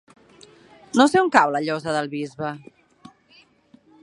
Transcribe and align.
No 1.01 1.07
sé 1.11 1.21
on 1.23 1.29
cau 1.37 1.53
la 1.57 1.63
Llosa 1.67 1.95
del 1.99 2.11
Bisbe. 2.17 2.51